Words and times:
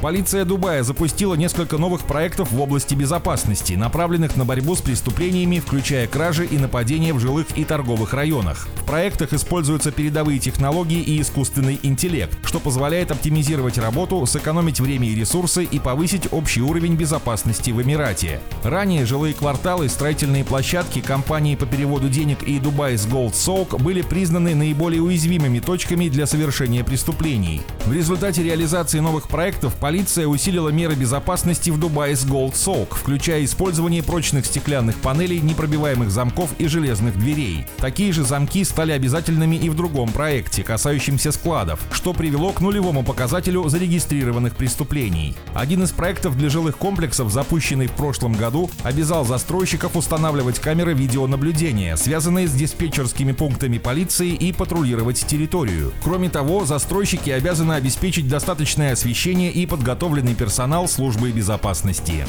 Полиция 0.00 0.46
Дубая 0.46 0.82
запустила 0.82 1.34
несколько 1.34 1.76
новых 1.76 2.04
проектов 2.04 2.52
в 2.52 2.60
области 2.60 2.94
безопасности, 2.94 3.74
направленных 3.74 4.34
на 4.34 4.46
борьбу 4.46 4.74
с 4.74 4.80
преступлениями, 4.80 5.58
включая 5.58 6.06
кражи 6.06 6.46
и 6.46 6.56
нападения 6.56 7.12
в 7.12 7.20
жилых 7.20 7.48
и 7.54 7.64
торговых 7.64 8.14
районах. 8.14 8.66
В 8.76 8.84
проектах 8.86 9.34
используются 9.34 9.92
передовые 9.92 10.38
технологии 10.38 11.02
и 11.02 11.20
искусственный 11.20 11.78
интеллект, 11.82 12.34
что 12.44 12.60
позволяет 12.60 13.10
оптимизировать 13.10 13.76
работу, 13.76 14.24
сэкономить 14.24 14.80
время 14.80 15.06
и 15.06 15.14
ресурсы 15.14 15.64
и 15.64 15.78
повысить 15.78 16.28
общий 16.32 16.62
уровень 16.62 16.94
безопасности 16.94 17.70
в 17.70 17.82
Эмирате. 17.82 18.40
Ранее 18.64 19.04
жилые 19.04 19.34
кварталы, 19.34 19.90
строительные 19.90 20.44
площадки, 20.44 21.02
компании 21.02 21.56
по 21.56 21.66
переводу 21.66 22.08
денег 22.08 22.42
и 22.42 22.58
Dubai's 22.58 23.06
Gold 23.06 23.32
Souk 23.32 23.78
были 23.82 24.00
признаны 24.00 24.54
наиболее 24.54 25.02
уязвимыми 25.02 25.60
точками 25.60 26.08
для 26.08 26.26
совершения 26.26 26.84
преступлений. 26.84 27.60
В 27.84 27.92
результате 27.92 28.42
реализации 28.42 29.00
новых 29.00 29.28
проектов 29.28 29.74
полиция 29.90 30.28
усилила 30.28 30.68
меры 30.68 30.94
безопасности 30.94 31.68
в 31.70 31.76
Dubai's 31.76 32.24
Gold 32.24 32.52
Souk, 32.52 32.94
включая 32.94 33.44
использование 33.44 34.04
прочных 34.04 34.46
стеклянных 34.46 34.94
панелей, 34.94 35.40
непробиваемых 35.40 36.12
замков 36.12 36.50
и 36.60 36.68
железных 36.68 37.18
дверей. 37.18 37.66
Такие 37.78 38.12
же 38.12 38.22
замки 38.22 38.62
стали 38.62 38.92
обязательными 38.92 39.56
и 39.56 39.68
в 39.68 39.74
другом 39.74 40.12
проекте, 40.12 40.62
касающемся 40.62 41.32
складов, 41.32 41.80
что 41.90 42.12
привело 42.12 42.52
к 42.52 42.60
нулевому 42.60 43.02
показателю 43.02 43.68
зарегистрированных 43.68 44.54
преступлений. 44.54 45.34
Один 45.54 45.82
из 45.82 45.90
проектов 45.90 46.38
для 46.38 46.50
жилых 46.50 46.76
комплексов, 46.76 47.32
запущенный 47.32 47.88
в 47.88 47.92
прошлом 47.92 48.34
году, 48.34 48.70
обязал 48.84 49.24
застройщиков 49.24 49.96
устанавливать 49.96 50.60
камеры 50.60 50.94
видеонаблюдения, 50.94 51.96
связанные 51.96 52.46
с 52.46 52.52
диспетчерскими 52.52 53.32
пунктами 53.32 53.78
полиции 53.78 54.34
и 54.34 54.52
патрулировать 54.52 55.26
территорию. 55.26 55.92
Кроме 56.04 56.30
того, 56.30 56.64
застройщики 56.64 57.30
обязаны 57.30 57.72
обеспечить 57.72 58.28
достаточное 58.28 58.92
освещение 58.92 59.50
и 59.50 59.66
подготовленный 59.80 60.34
персонал 60.34 60.86
службы 60.86 61.30
безопасности. 61.30 62.26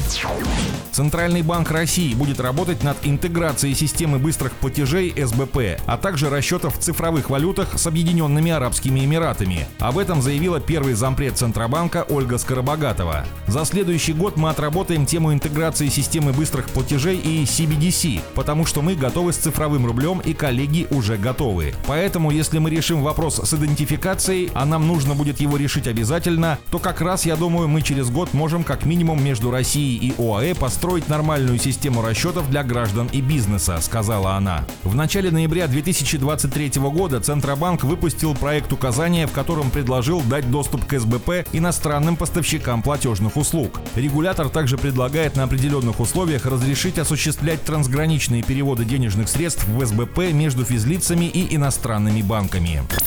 Центральный 0.90 1.42
банк 1.42 1.70
России 1.70 2.14
будет 2.14 2.40
работать 2.40 2.82
над 2.82 2.96
интеграцией 3.02 3.74
системы 3.74 4.18
быстрых 4.18 4.52
платежей 4.52 5.12
СБП, 5.16 5.80
а 5.86 5.98
также 5.98 6.30
расчетов 6.30 6.78
в 6.78 6.82
цифровых 6.82 7.28
валютах 7.30 7.78
с 7.78 7.86
Объединенными 7.86 8.50
Арабскими 8.50 9.00
Эмиратами. 9.00 9.66
Об 9.80 9.98
этом 9.98 10.22
заявила 10.22 10.60
первый 10.60 10.94
зампред 10.94 11.36
Центробанка 11.36 12.06
Ольга 12.08 12.38
Скоробогатова. 12.38 13.24
За 13.46 13.64
следующий 13.64 14.12
год 14.12 14.36
мы 14.36 14.50
отработаем 14.50 15.06
тему 15.06 15.32
интеграции 15.32 15.88
системы 15.88 16.32
быстрых 16.32 16.66
платежей 16.68 17.16
и 17.16 17.44
CBDC, 17.44 18.20
потому 18.34 18.64
что 18.66 18.80
мы 18.82 18.94
готовы 18.94 19.32
с 19.32 19.36
цифровым 19.36 19.86
рублем 19.86 20.20
и 20.20 20.34
коллеги 20.34 20.86
уже 20.90 21.16
готовы. 21.16 21.74
Поэтому, 21.86 22.30
если 22.30 22.58
мы 22.58 22.70
решим 22.70 23.02
вопрос 23.02 23.36
с 23.36 23.54
идентификацией, 23.54 24.50
а 24.54 24.66
нам 24.66 24.86
нужно 24.86 25.14
будет 25.14 25.40
его 25.40 25.56
решить 25.56 25.86
обязательно, 25.86 26.58
то 26.70 26.78
как 26.78 27.00
раз 27.00 27.24
я 27.24 27.36
думаю, 27.42 27.66
мы 27.66 27.82
через 27.82 28.08
год 28.08 28.34
можем 28.34 28.62
как 28.62 28.84
минимум 28.84 29.20
между 29.20 29.50
Россией 29.50 29.96
и 29.96 30.14
ОАЭ 30.16 30.54
построить 30.54 31.08
нормальную 31.08 31.58
систему 31.58 32.00
расчетов 32.00 32.48
для 32.48 32.62
граждан 32.62 33.08
и 33.10 33.20
бизнеса, 33.20 33.80
сказала 33.80 34.34
она. 34.34 34.64
В 34.84 34.94
начале 34.94 35.32
ноября 35.32 35.66
2023 35.66 36.80
года 36.82 37.18
Центробанк 37.18 37.82
выпустил 37.82 38.36
проект 38.36 38.72
указания, 38.72 39.26
в 39.26 39.32
котором 39.32 39.72
предложил 39.72 40.20
дать 40.20 40.52
доступ 40.52 40.86
к 40.86 40.96
СБП 40.96 41.44
иностранным 41.52 42.14
поставщикам 42.14 42.80
платежных 42.80 43.36
услуг. 43.36 43.80
Регулятор 43.96 44.48
также 44.48 44.78
предлагает 44.78 45.34
на 45.34 45.42
определенных 45.42 45.98
условиях 45.98 46.46
разрешить 46.46 47.00
осуществлять 47.00 47.64
трансграничные 47.64 48.44
переводы 48.44 48.84
денежных 48.84 49.28
средств 49.28 49.66
в 49.66 49.84
СБП 49.84 50.32
между 50.32 50.64
физлицами 50.64 51.24
и 51.24 51.56
иностранными 51.56 52.22
банками. 52.22 52.84